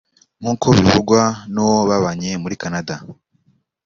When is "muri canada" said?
2.43-2.95